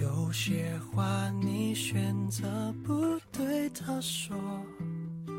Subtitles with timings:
[0.00, 4.36] 有些话你选择不对他说。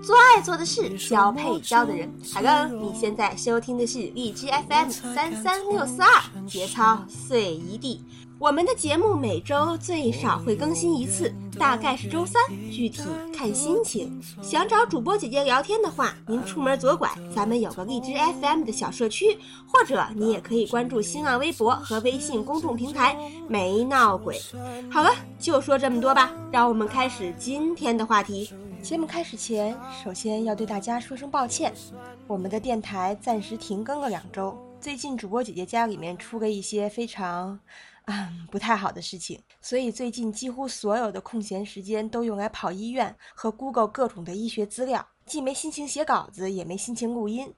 [0.01, 2.09] 做爱做的事，交配交的人。
[2.33, 8.01] 海哥你现在收听的是荔枝 FM 三三六四二，节操碎一地。
[8.37, 13.01] 我们的节目每周最少会更新一次，大概是周三，具体
[13.33, 14.21] 看心情。
[14.41, 18.11] 想找主播姐姐聊天的话，您出门左拐，咱们有个荔枝
[18.41, 24.37] FM 的小社区，或者你也可以关注新浪微博和微信公众平台“没闹鬼”。
[24.91, 28.51] 好了，就说这么多吧，让我们开始今天的话题。
[28.81, 31.73] 节目开始前，首先要对大家说声抱歉，
[32.27, 34.55] 我们的电台暂时停更了两周。
[34.81, 37.57] 最近主播姐姐家里面出了一些非常。
[38.07, 47.51] 嗯，不太好的事情，所以最近几乎所有的空闲时间都用来跑医院和 Google 各种的医学资料，既没心情写稿子，也没心情录音。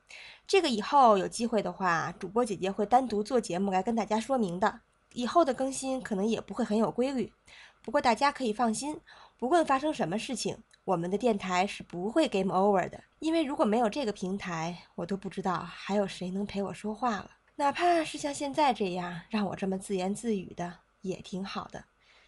[0.48, 4.80] 这个以后有机会的话，主播姐姐会单独做节目来跟大家说明的。
[5.14, 7.34] 以后的更新可能也不会很有规律，
[7.82, 8.98] 不过大家可以放心，
[9.38, 13.04] 不论发生什么事情，我们的电台是不会 game over 的。
[13.20, 17.32] 因为如果没有这个平台，我都不知道还有谁能陪我说话了。
[17.60, 21.84] 哪怕是像现在这样让我这么自言自语的，也挺好的，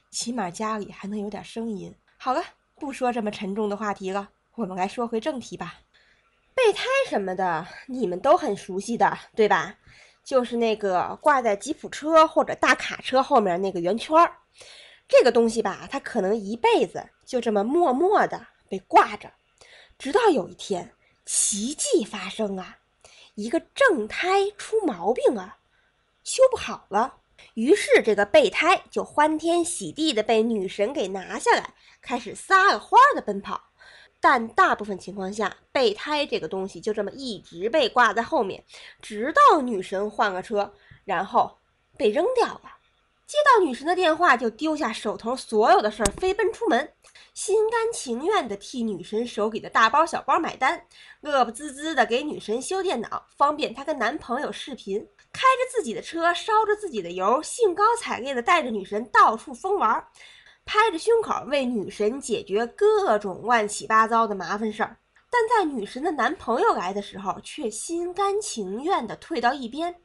[0.09, 1.94] 起码家里还能有点声音。
[2.17, 2.44] 好了，
[2.80, 5.81] 不说这么沉重的话题了，我们来说回正题吧。
[6.55, 9.75] 备胎什么的，你们都很熟悉的，对吧？
[10.23, 14.35] 就是那个挂在吉普车或者大卡车后面那个圆圈儿，
[15.07, 19.31] 这个东西吧，它可能一辈子就这么默默的被挂着，
[20.00, 20.91] 直到有一天
[21.23, 22.78] 奇迹发生啊！
[23.39, 25.59] 一个正胎出毛病啊，
[26.25, 27.19] 修不好了，
[27.53, 33.63] 于是这个备胎就欢天喜地的被女神给拿下来，开始撒了欢的奔跑。
[34.19, 38.61] 但大部分情况下，备胎这个东西就这么一直被挂在后面，
[39.01, 40.73] 直到女神换个车，
[41.05, 41.57] 然后
[41.95, 42.78] 被扔掉了。
[43.30, 46.91] 接到女神的电话，就丢下手头所有的事儿，飞奔出门，
[47.35, 50.83] 心甘情愿地替女神手里的大包小包买单，
[51.22, 54.97] 乐不滋滋地给女神修电脑，方便她跟男朋友视频，
[55.31, 60.03] 开着自己的车，烧着自己的油，兴高采烈地带着女神到处疯玩，
[60.66, 64.97] 拍着胸口为女神解决各种乱七八糟的麻烦事儿。
[65.29, 69.95] 但在女神的男朋友来的时候，却心甘情愿地退到一边。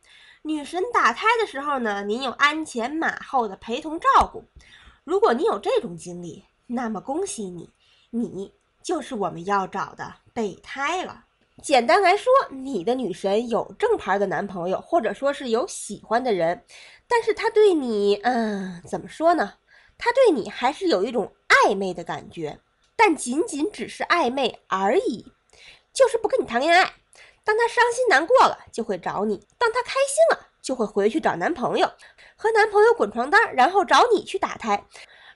[0.43, 4.45] 女神打胎的时候呢，您有鞍前马后的陪同照顾。
[5.03, 7.71] 如果你有这种经历，那么恭喜你，
[8.11, 8.53] 你
[8.83, 11.25] 就是我们要找的备胎了。
[11.62, 16.65] 简单来说，你的女神有正牌的男朋友，或者说是有喜欢的人，
[17.09, 19.55] 但是她对你，嗯，怎么说呢？
[19.97, 22.59] 他对你还是有一种暧昧的感觉，
[22.97, 25.27] 但仅仅只是暧昧而已，
[25.93, 26.94] 就是不跟你谈恋爱。
[27.44, 31.93] 当她伤心难过了，就会找你；当她开心了，就会回去找男朋友，
[32.37, 34.87] 和男朋友滚床单，然后找你去打胎。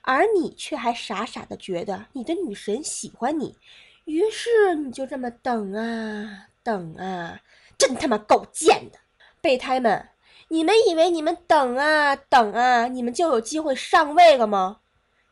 [0.01, 3.55] 而你却还傻傻的觉得你的女神喜欢你，
[4.05, 7.41] 于是你就这么等啊等啊，
[7.77, 8.97] 真他妈够贱的！
[9.41, 10.09] 备胎们，
[10.47, 14.79] 你们以为你们等啊等啊，你们就有机会上位了吗？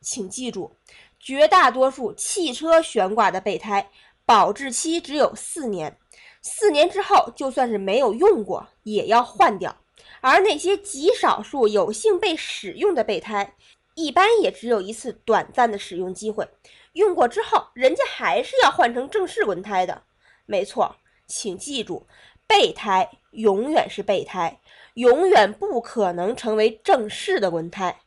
[0.01, 0.75] 请记住，
[1.19, 3.89] 绝大多数汽车悬挂的备胎
[4.25, 5.97] 保质期只有四年。
[6.41, 9.75] 四年之后，就算是没有用过，也要换掉。
[10.21, 13.55] 而那些极少数有幸被使用的备胎，
[13.95, 16.47] 一般也只有一次短暂的使用机会。
[16.93, 20.03] 用过之后，人家还是要换成正式轮胎的。
[20.45, 20.95] 没错，
[21.27, 22.07] 请记住，
[22.47, 24.59] 备胎永远是备胎，
[24.93, 27.99] 永远不可能成为正式的轮胎。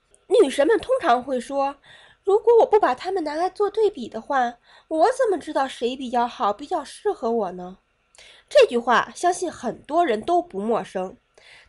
[0.42, 1.76] 女神们通常会说
[2.24, 4.58] ：“如果我不把它们拿来做对比的话，
[4.88, 7.78] 我怎么知道谁比较好，比较适合我呢？”
[8.48, 11.16] 这句话相信很多人都不陌生，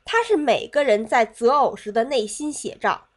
[0.03, 3.07] 它是每个人在择偶时的内心写照。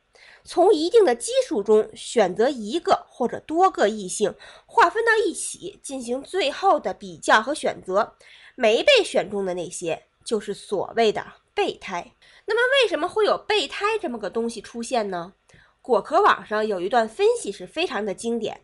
[0.46, 4.34] 从一定的基数中选择一个或者多个异性，
[4.66, 8.14] 划分到一起进行最后的比较和选择。
[8.54, 11.24] 没被选中的那些，就是所谓的
[11.54, 12.12] 备胎。
[12.44, 15.32] 那么，为什么会有备胎这么个东西出现呢？
[15.84, 18.58] 果壳网上有一段分析是非常的经典。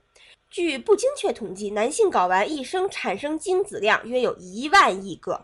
[0.49, 5.39] 据不精确统计，男性睾丸一生产生精子量约有一万亿个，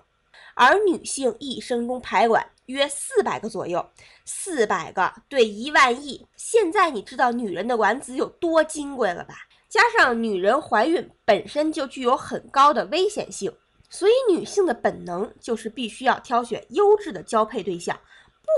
[0.55, 3.87] 而女性一生中排卵约四百个左右。
[4.25, 9.35] 四百个对一万亿，现在你知道女人的卵子有多金贵了吧？
[9.69, 13.53] 加上女人怀孕本身就具有很高的危险性，
[13.91, 18.01] 所以女性的本能就是必须要挑选优质的交配对象，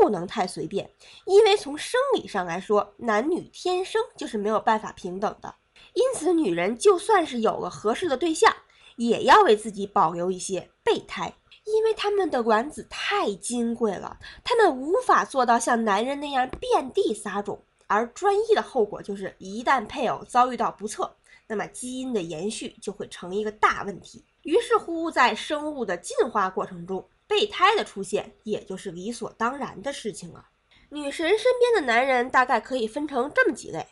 [0.00, 0.90] 不能太随便。
[1.25, 5.55] 因为从生理上来说，男女天生就是没有办法平等的。
[5.94, 8.55] 因此，女人就算是有了合适的对象，
[8.96, 11.32] 也要为自己保留一些备胎，
[11.64, 17.61] 因为他们的卵子太金贵了，他们无法做到像男人那样遍地撒种。
[17.87, 21.11] 而专一的后果就是，一旦配偶遭遇到不测，
[21.46, 24.23] 那么基因的延续就会成一个大问题。
[24.43, 30.47] 于是乎，在生物的进化过程中，备胎的出现也就是理所当然的事情了。
[30.89, 33.87] 女神身边的男人大概可以分成这么几类：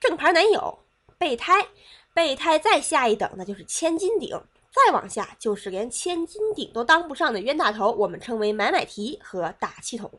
[0.00, 0.78] 正牌男友、
[1.18, 1.68] 备胎、
[2.14, 4.30] 备胎再下一等那就是千斤顶，
[4.72, 10.10] 再往下就是连千斤顶都当不上的冤大头，我们称为买买提和打气筒。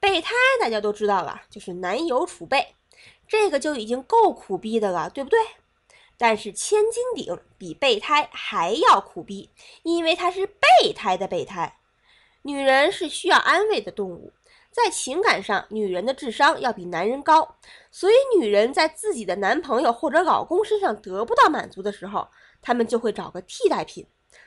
[0.00, 2.74] 备胎大家都知道了，就是男友储备，
[3.28, 5.38] 这个就已经够苦逼的了，对不对？
[6.16, 9.50] 但是千斤顶比备胎还要苦逼，
[9.82, 11.76] 因为它是备胎的备胎。
[12.42, 14.32] 女人是需要安慰的动物，
[14.70, 17.56] 在情感上，女人的智商要比男人高，
[17.90, 22.28] 所以女人在自己的男朋友或者老公身上得不到满足的时候，
[22.60, 24.06] 她们就会找个替代品，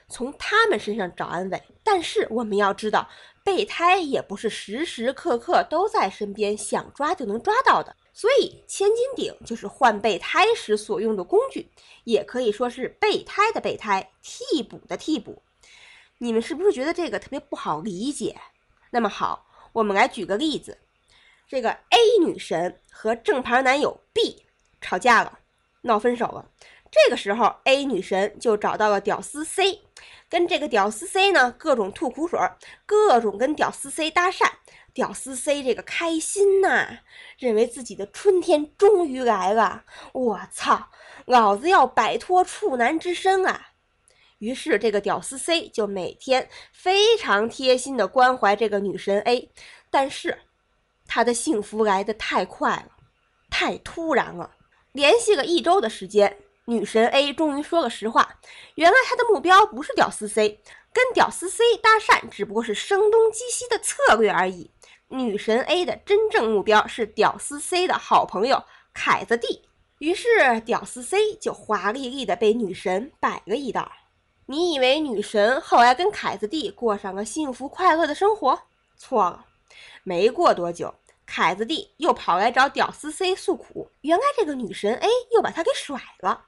[0.10, 1.62] 从他们身上找安慰。
[1.84, 3.10] 但是我们要知道。
[3.46, 7.96] 备胎也不是时时刻刻都在身边，想抓就能抓到的。
[8.12, 11.70] 所以千斤顶就是换备胎时所用的工具，
[12.06, 15.44] 也可以说是备胎的备胎，替补的替补。
[16.20, 18.40] 你们是不是觉得这个特别不好理解？
[18.92, 20.78] 那么好，我们来举个例子：
[21.48, 24.46] 这个 A 女神和正牌男友 B
[24.80, 25.40] 吵架了，
[25.82, 26.50] 闹分手了。
[26.90, 29.82] 这个时候，A 女神就找到了屌丝 C。
[30.30, 32.40] 跟这个屌丝 C 呢，各种吐苦水，
[32.86, 34.50] 各种跟屌丝 C 搭讪。
[34.94, 37.00] 屌丝 C 这个开心呐，
[37.38, 39.84] 认为自己的春天终于来了。
[40.14, 40.88] 我操，
[41.26, 43.72] 老子要摆脱处男之身啊！
[44.40, 49.50] 于是这个屌丝 C 就每天非常贴心的关怀这个女神 A。
[49.90, 50.38] 但是
[51.08, 52.92] 他的幸福来得太快了，
[53.50, 54.52] 太突然了。
[54.92, 56.38] 联系了一周的时间。
[56.68, 58.40] 女神 A 终于说了实话，
[58.74, 60.60] 原来她的目标不是屌丝 C，
[60.92, 64.72] 跟屌丝 C 搭讪只不过是声东击西的策略而已。
[65.10, 68.64] 女神 A 的真正目标是屌丝 C 的好朋友
[68.96, 69.62] 凯子 D，
[70.00, 73.92] 于是屌丝 C 就华丽丽的被女神摆了一道。
[74.48, 78.60] 你以为女神后来跟凯子弟过上了幸福快乐的生活？
[78.96, 79.46] 错了，
[80.04, 80.94] 没过多久。
[81.26, 86.46] 凯子弟又跑来找屌丝 C 诉苦，原来这个女神 A 又把他给甩了。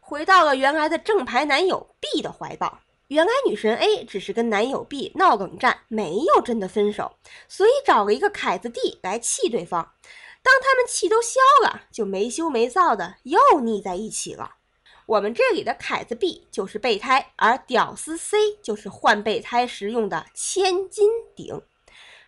[0.00, 2.80] 回到了原来的正牌男友 B 的怀抱。
[3.06, 7.14] 原来女神 A 只是跟男友 B 闹冷战，没有真的分手，
[7.48, 9.92] 所以找了一个凯子弟来气对方。
[10.42, 14.56] 当他们气都消了，就没羞没臊的又腻在一起了。
[15.08, 21.62] 我们这里的凯子 B 就是备胎，而屌丝 C 就是换备胎时用的千斤顶。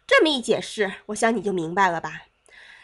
[0.06, 2.22] 这么一解释，我想你就明白了吧？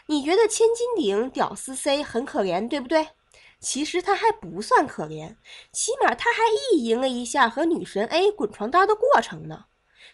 [0.05, 3.07] 你觉得千斤顶屌丝 C 很可怜，对不对？
[3.59, 5.35] 其实他还不算可怜，
[5.71, 9.65] 起码他还意淫了一下和女神 A 滚床单的过程呢，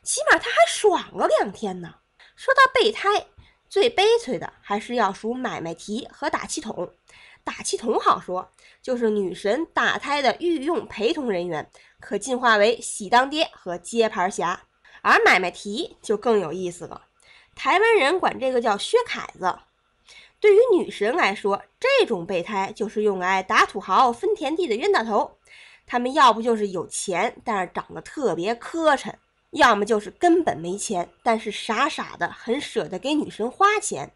[0.01, 1.95] 起码他还爽了两天呢。
[2.37, 3.27] 说到备胎，
[3.67, 6.93] 最悲催的还是要数买卖提和打气筒。
[7.43, 8.49] 打气筒好说，
[8.81, 11.69] 就是女神打胎的御用陪同人员，
[11.99, 14.61] 可进化为喜当爹和接盘侠。
[15.01, 17.01] 而买卖提就更有意思了，
[17.55, 19.59] 台湾人管这个叫薛凯子。
[20.39, 25.37] 对于女神来说，这种备胎就是用来打土豪、分田地的冤大头。
[25.85, 29.11] 他们要不就是有钱，但是长得特别磕碜；
[29.51, 34.13] 要么就是根本没钱，但是傻傻的很舍得给女神花钱。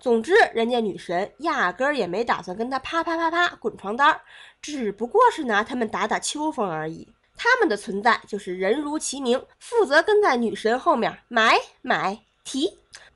[0.00, 4.18] 总之，人家女神压根儿也没打算跟他啪啪啪啪滚床单，
[4.62, 7.06] 只不过是拿他们打打秋风而已。
[7.36, 12.66] 他们的存在就是人如其名，负责跟在女神后面买买提。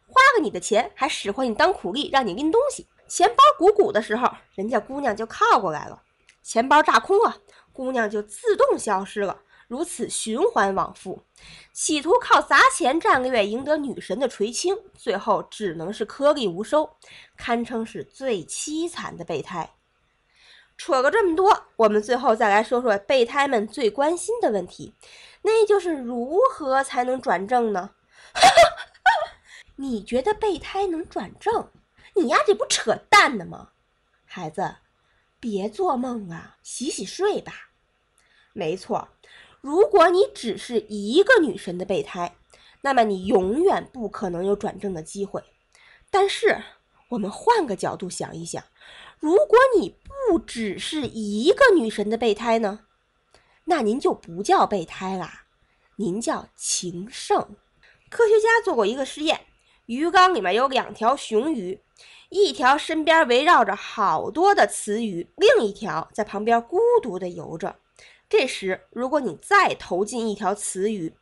[0.07, 2.87] 花了你的钱，还使唤你当苦力，让你拎东西。
[3.09, 5.99] 钱包鼓鼓的时候，人家姑娘就靠过来了；
[6.43, 7.37] 钱包炸空了，
[7.73, 9.41] 姑娘就自动消失了。
[9.75, 11.25] 如此循环往复，
[11.73, 16.88] 企图靠砸钱战略赢得女神的垂青，最后只能是颗粒无收，
[17.37, 19.69] 堪称是最凄惨的备胎。
[20.78, 24.95] 扯了这么多，我们最后再来说说备胎们最关心的问题，
[25.43, 27.90] 那就是如何才能转正呢？
[29.75, 31.69] 你觉得备胎能转正？
[32.14, 33.71] 你丫这不扯淡呢吗？
[34.25, 34.76] 孩子，
[35.40, 37.71] 别做梦啊，洗洗睡吧。
[38.57, 39.09] 没错，
[39.64, 42.37] 如果你只是一个女神的备胎，
[42.83, 45.42] 那么你永远不可能有转正的机会。
[46.11, 46.62] 但是
[47.09, 48.62] 我们换个角度想一想，
[49.18, 49.97] 如果你
[50.28, 52.80] 不只是一个女神的备胎呢？
[53.64, 55.47] 那您就不叫备胎啦，
[55.97, 57.56] 您叫情圣。
[58.11, 59.47] 科学家做过一个实验。
[59.87, 61.80] 鱼缸里面有两条雄鱼，
[62.28, 67.76] 一条身边围绕着好多的雌鱼，另一条在旁边孤独地游着。
[68.28, 71.12] 这时，如果你再投进一条雌鱼，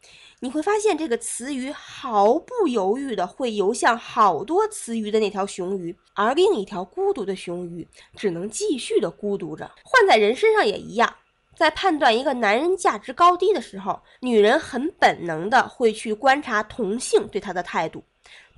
[0.41, 9.71] 你会发现这个雌鱼毫不犹豫的会游向好多雌鱼的那条雄鱼，而另一条孤独的雄鱼只能继续的孤独着。
[9.85, 11.15] 换在人身上也一样，
[11.55, 18.03] 在判断一个男人价值高低的时候，女人很本能的会去观察同性对他的态度。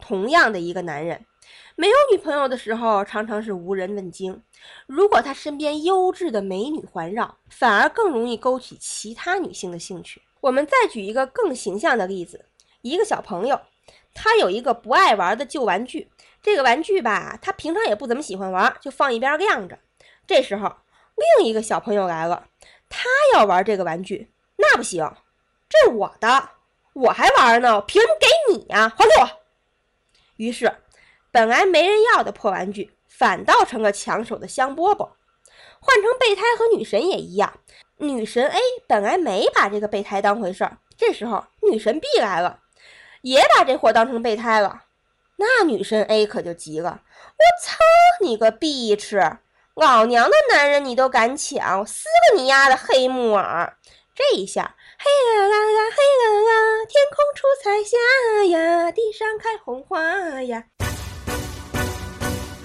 [0.00, 1.24] 同样的一个男人，
[1.76, 4.34] 没有女朋友的时候，常常是无人问津；
[4.86, 10.22] 如果他身边优质的美女环绕，反而更容易勾起其他女性的兴趣。
[10.40, 12.44] 我们再举一个更形象的例子：
[12.82, 13.58] 一个小朋友，
[14.12, 16.10] 他有一个不爱玩的旧玩具，
[16.42, 19.78] 这个玩具吧，他平常也不怎么喜欢玩，就放一边晾着。
[20.26, 20.70] 这时候，
[21.38, 22.46] 另一个小朋友来了，
[22.90, 25.10] 他要玩这个玩具，那不行，
[25.68, 26.50] 这是我的，
[26.92, 28.92] 我还玩呢，凭什么给你呀？
[28.96, 29.43] 还给我！
[30.36, 30.72] 于是，
[31.30, 35.10] 本来没人要的破玩具，反倒成了抢手的香饽饽。
[35.80, 37.60] 换成备胎和女神也一样，
[37.98, 42.60] 女神 A 本来没把这个备胎当回事儿，这时候女神 B 来了，
[43.22, 44.84] 也把这货当成备胎了。
[45.36, 47.02] 那女神 A 可就急了
[47.36, 47.76] ：“我操
[48.20, 49.38] 你个逼吃！
[49.74, 53.76] 老娘的男人你都敢抢，撕了你丫的黑木耳！”
[54.14, 54.76] 这一下。
[55.04, 56.50] 嘿啦啦啦，嘿啦啦，
[56.88, 57.92] 天空出彩霞
[58.46, 60.00] 呀，地上开红花
[60.44, 60.64] 呀。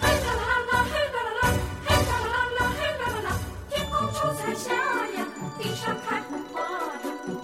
[0.01, 1.51] 嘿啦啦啦，嘿啦啦，
[1.85, 3.37] 嘿啦啦啦，嘿啦啦，
[3.69, 5.27] 天空出彩霞呀，
[5.59, 7.01] 地上开红花呀。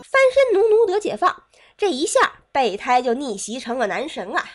[0.09, 1.43] 翻身奴奴得解放，
[1.77, 4.45] 这一下备胎就逆袭成了男神了。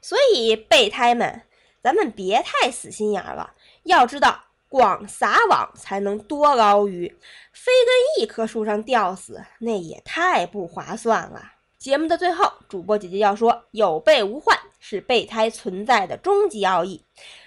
[0.00, 1.42] 所以备胎们，
[1.82, 3.52] 咱们别太死心眼了，
[3.82, 4.44] 要知道。
[4.70, 7.08] 广撒网才能多捞鱼，
[7.52, 11.42] 非跟一棵树上吊死，那也太不划算了。
[11.76, 17.04] 节目的最后，主播姐姐要说：有备无患是备胎存在的终极奥义。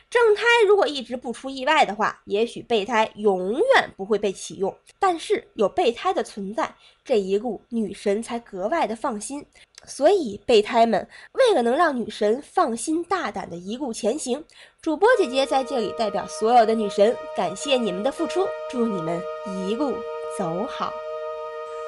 [0.09, 4.75] 正胎如果一直不出意外的话，也许备胎永远不会被启用。
[4.99, 6.75] 但是有备胎的存在，
[7.05, 9.45] 这一路女神才格外的放心。
[9.85, 14.43] 所以备胎们为了能让女神放心大胆的一路前行，
[14.81, 19.93] 主播姐姐在这里代表所有的女神感谢你们的付出，祝你们一路
[20.37, 20.91] 走好。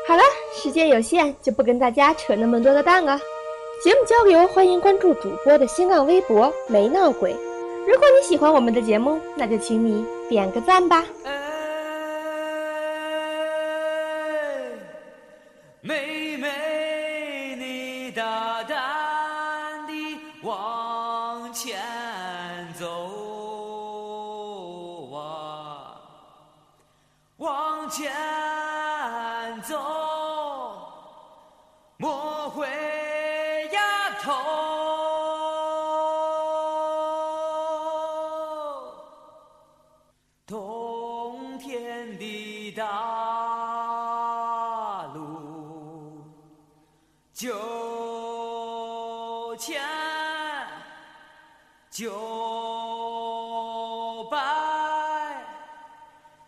[0.07, 0.21] 好了，
[0.53, 3.19] 时间有限，就不跟大家扯那么多的蛋了。
[3.83, 7.35] 节目交流，欢迎关注主播的新浪微博“没闹鬼”。
[7.87, 11.05] 如果你喜欢我们的节目，那就请你点个赞吧。